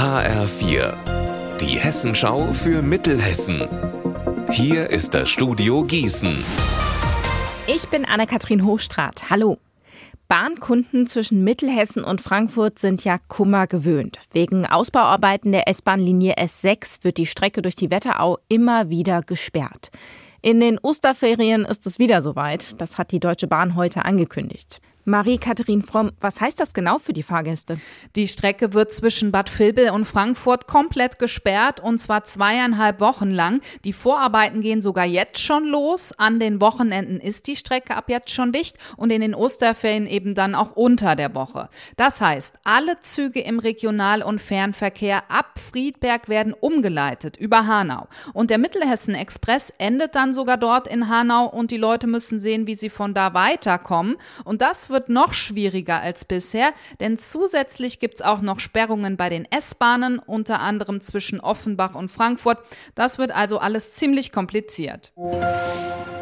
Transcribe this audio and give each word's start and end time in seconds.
HR4, 0.00 0.94
die 1.60 1.78
Hessenschau 1.78 2.54
für 2.54 2.80
Mittelhessen. 2.80 3.68
Hier 4.50 4.88
ist 4.88 5.12
das 5.12 5.28
Studio 5.28 5.84
Gießen. 5.84 6.42
Ich 7.66 7.86
bin 7.88 8.06
Anne-Kathrin 8.06 8.64
Hochstrat. 8.64 9.28
Hallo. 9.28 9.58
Bahnkunden 10.26 11.06
zwischen 11.06 11.44
Mittelhessen 11.44 12.02
und 12.02 12.22
Frankfurt 12.22 12.78
sind 12.78 13.04
ja 13.04 13.18
Kummer 13.28 13.66
gewöhnt. 13.66 14.18
Wegen 14.32 14.64
Ausbauarbeiten 14.64 15.52
der 15.52 15.68
S-Bahn-Linie 15.68 16.36
S6 16.38 17.04
wird 17.04 17.18
die 17.18 17.26
Strecke 17.26 17.60
durch 17.60 17.76
die 17.76 17.90
Wetterau 17.90 18.38
immer 18.48 18.88
wieder 18.88 19.20
gesperrt. 19.20 19.90
In 20.40 20.60
den 20.60 20.78
Osterferien 20.78 21.66
ist 21.66 21.86
es 21.86 21.98
wieder 21.98 22.22
soweit. 22.22 22.80
Das 22.80 22.96
hat 22.96 23.12
die 23.12 23.20
Deutsche 23.20 23.48
Bahn 23.48 23.76
heute 23.76 24.06
angekündigt. 24.06 24.80
Marie-Katharin 25.10 25.82
Fromm, 25.82 26.12
was 26.20 26.40
heißt 26.40 26.60
das 26.60 26.72
genau 26.72 26.98
für 26.98 27.12
die 27.12 27.24
Fahrgäste? 27.24 27.80
Die 28.14 28.28
Strecke 28.28 28.72
wird 28.72 28.92
zwischen 28.92 29.32
Bad 29.32 29.50
Vilbel 29.58 29.90
und 29.90 30.04
Frankfurt 30.04 30.68
komplett 30.68 31.18
gesperrt 31.18 31.80
und 31.80 31.98
zwar 31.98 32.22
zweieinhalb 32.24 33.00
Wochen 33.00 33.30
lang. 33.30 33.60
Die 33.84 33.92
Vorarbeiten 33.92 34.60
gehen 34.60 34.80
sogar 34.80 35.04
jetzt 35.04 35.40
schon 35.40 35.64
los. 35.66 36.12
An 36.12 36.38
den 36.38 36.60
Wochenenden 36.60 37.18
ist 37.18 37.48
die 37.48 37.56
Strecke 37.56 37.96
ab 37.96 38.04
jetzt 38.08 38.30
schon 38.30 38.52
dicht 38.52 38.78
und 38.96 39.10
in 39.10 39.20
den 39.20 39.34
Osterferien 39.34 40.06
eben 40.06 40.36
dann 40.36 40.54
auch 40.54 40.76
unter 40.76 41.16
der 41.16 41.34
Woche. 41.34 41.68
Das 41.96 42.20
heißt, 42.20 42.60
alle 42.64 43.00
Züge 43.00 43.40
im 43.40 43.58
Regional- 43.58 44.22
und 44.22 44.40
Fernverkehr 44.40 45.28
ab 45.28 45.58
Friedberg 45.58 46.28
werden 46.28 46.54
umgeleitet 46.54 47.36
über 47.36 47.66
Hanau. 47.66 48.06
Und 48.32 48.50
der 48.50 48.58
Mittelhessen 48.58 49.16
Express 49.16 49.72
endet 49.78 50.14
dann 50.14 50.32
sogar 50.32 50.56
dort 50.56 50.86
in 50.86 51.08
Hanau 51.08 51.46
und 51.46 51.72
die 51.72 51.78
Leute 51.78 52.06
müssen 52.06 52.38
sehen, 52.38 52.68
wie 52.68 52.76
sie 52.76 52.90
von 52.90 53.12
da 53.12 53.34
weiterkommen. 53.34 54.16
Und 54.44 54.62
das 54.62 54.88
wird 54.88 54.99
noch 55.08 55.32
schwieriger 55.32 56.00
als 56.00 56.24
bisher, 56.24 56.72
denn 57.00 57.18
zusätzlich 57.18 57.98
gibt 57.98 58.16
es 58.16 58.22
auch 58.22 58.40
noch 58.40 58.60
Sperrungen 58.60 59.16
bei 59.16 59.28
den 59.28 59.46
S-Bahnen, 59.50 60.18
unter 60.18 60.60
anderem 60.60 61.00
zwischen 61.00 61.40
Offenbach 61.40 61.94
und 61.94 62.10
Frankfurt. 62.10 62.58
Das 62.94 63.18
wird 63.18 63.30
also 63.32 63.58
alles 63.58 63.92
ziemlich 63.92 64.32
kompliziert. 64.32 65.12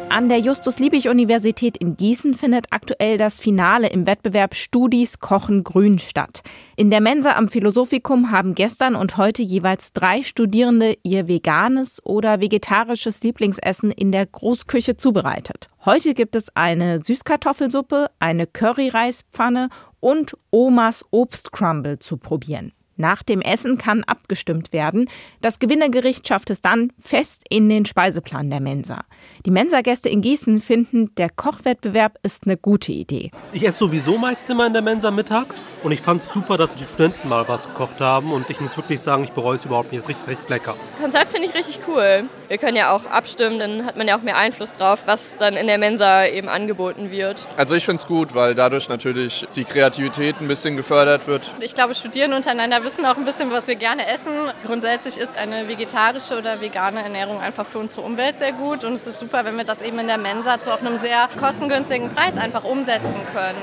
An 0.09 0.27
der 0.27 0.39
Justus-Liebig-Universität 0.39 1.77
in 1.77 1.95
Gießen 1.95 2.33
findet 2.33 2.65
aktuell 2.71 3.17
das 3.17 3.39
Finale 3.39 3.89
im 3.89 4.07
Wettbewerb 4.07 4.55
Studis 4.55 5.19
Kochen 5.19 5.63
Grün 5.63 5.99
statt. 5.99 6.41
In 6.75 6.89
der 6.89 6.99
Mensa 6.99 7.35
am 7.35 7.47
Philosophikum 7.47 8.31
haben 8.31 8.55
gestern 8.55 8.95
und 8.95 9.17
heute 9.17 9.43
jeweils 9.43 9.93
drei 9.93 10.23
Studierende 10.23 10.97
ihr 11.03 11.27
veganes 11.27 12.03
oder 12.03 12.41
vegetarisches 12.41 13.21
Lieblingsessen 13.21 13.91
in 13.91 14.11
der 14.11 14.25
Großküche 14.25 14.97
zubereitet. 14.97 15.67
Heute 15.85 16.15
gibt 16.15 16.35
es 16.35 16.55
eine 16.55 17.03
Süßkartoffelsuppe, 17.03 18.07
eine 18.19 18.47
Curryreispfanne 18.47 19.69
und 19.99 20.35
Omas 20.49 21.05
Obstcrumble 21.11 21.99
zu 21.99 22.17
probieren. 22.17 22.73
Nach 22.99 23.23
dem 23.23 23.39
Essen 23.39 23.77
kann 23.77 24.03
abgestimmt 24.03 24.73
werden. 24.73 25.09
Das 25.39 25.59
Gewinnergericht 25.59 26.27
schafft 26.27 26.49
es 26.49 26.59
dann 26.59 26.91
fest 26.99 27.43
in 27.49 27.69
den 27.69 27.85
Speiseplan 27.85 28.49
der 28.49 28.59
Mensa. 28.59 29.05
Die 29.45 29.51
Mensa-Gäste 29.51 30.09
in 30.09 30.19
Gießen 30.19 30.59
finden, 30.59 31.15
der 31.15 31.29
Kochwettbewerb 31.29 32.19
ist 32.23 32.45
eine 32.45 32.57
gute 32.57 32.91
Idee. 32.91 33.31
Ich 33.53 33.65
esse 33.65 33.77
sowieso 33.77 34.17
meistens 34.17 34.49
immer 34.49 34.67
in 34.67 34.73
der 34.73 34.81
Mensa 34.81 35.11
mittags 35.11 35.61
und 35.81 35.93
ich 35.93 36.01
fand 36.01 36.21
es 36.21 36.33
super, 36.33 36.57
dass 36.57 36.73
die 36.73 36.83
Studenten 36.83 37.29
mal 37.29 37.47
was 37.47 37.67
gekocht 37.67 38.01
haben 38.01 38.33
und 38.33 38.49
ich 38.49 38.59
muss 38.59 38.75
wirklich 38.75 38.99
sagen, 38.99 39.23
ich 39.23 39.31
bereue 39.31 39.55
es 39.55 39.63
überhaupt 39.63 39.93
nicht. 39.93 39.99
Es 39.99 40.03
ist 40.03 40.09
richtig, 40.09 40.27
richtig 40.27 40.49
lecker. 40.49 40.75
Konzept 41.01 41.31
finde 41.31 41.47
ich 41.47 41.53
richtig 41.53 41.79
cool. 41.87 42.25
Wir 42.49 42.57
können 42.57 42.75
ja 42.75 42.91
auch 42.91 43.05
abstimmen, 43.05 43.59
dann 43.59 43.85
hat 43.85 43.95
man 43.95 44.09
ja 44.09 44.17
auch 44.17 44.23
mehr 44.23 44.35
Einfluss 44.35 44.73
drauf, 44.73 45.03
was 45.05 45.37
dann 45.37 45.55
in 45.55 45.67
der 45.67 45.77
Mensa 45.77 46.25
eben 46.25 46.49
angeboten 46.49 47.11
wird. 47.11 47.47
Also 47.55 47.75
ich 47.75 47.85
finde 47.85 48.01
es 48.01 48.07
gut, 48.07 48.35
weil 48.35 48.55
dadurch 48.55 48.89
natürlich 48.89 49.47
die 49.55 49.63
Kreativität 49.63 50.41
ein 50.41 50.49
bisschen 50.49 50.75
gefördert 50.75 51.27
wird. 51.27 51.53
Ich 51.61 51.75
glaube, 51.75 51.95
Studierende 51.95 52.35
untereinander 52.35 52.83
wissen 52.89 53.05
auch 53.05 53.17
ein 53.17 53.25
bisschen, 53.25 53.51
was 53.51 53.67
wir 53.67 53.75
gerne 53.75 54.07
essen. 54.07 54.33
Grundsätzlich 54.65 55.19
ist 55.19 55.37
eine 55.37 55.67
vegetarische 55.67 56.39
oder 56.39 56.59
vegane 56.59 57.03
Ernährung 57.03 57.39
einfach 57.39 57.67
für 57.67 57.77
unsere 57.77 58.01
Umwelt 58.01 58.39
sehr 58.39 58.51
gut 58.51 58.83
und 58.83 58.93
es 58.93 59.05
ist 59.05 59.19
super, 59.19 59.45
wenn 59.45 59.57
wir 59.57 59.63
das 59.63 59.83
eben 59.83 59.99
in 59.99 60.07
der 60.07 60.17
Mensa 60.17 60.59
zu 60.59 60.73
auch 60.73 60.79
einem 60.79 60.97
sehr 60.97 61.29
kostengünstigen 61.39 62.09
Preis 62.09 62.35
einfach 62.35 62.63
umsetzen 62.63 63.13
können. 63.31 63.61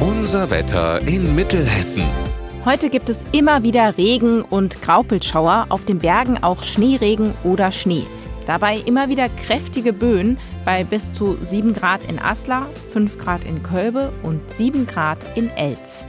Unser 0.00 0.50
Wetter 0.50 1.00
in 1.06 1.32
Mittelhessen. 1.36 2.04
Heute 2.64 2.90
gibt 2.90 3.08
es 3.08 3.24
immer 3.30 3.62
wieder 3.62 3.96
Regen 3.96 4.42
und 4.42 4.82
Graupelschauer, 4.82 5.66
auf 5.68 5.84
den 5.84 6.00
Bergen 6.00 6.42
auch 6.42 6.64
Schneeregen 6.64 7.34
oder 7.44 7.70
Schnee. 7.70 8.04
Dabei 8.48 8.78
immer 8.78 9.08
wieder 9.08 9.28
kräftige 9.28 9.92
Böen 9.92 10.38
bei 10.64 10.82
bis 10.82 11.12
zu 11.12 11.38
7 11.40 11.72
Grad 11.72 12.02
in 12.02 12.18
Aslar, 12.18 12.68
5 12.92 13.16
Grad 13.18 13.44
in 13.44 13.62
Kölbe 13.62 14.12
und 14.24 14.50
7 14.50 14.88
Grad 14.88 15.18
in 15.36 15.50
Elz. 15.50 16.08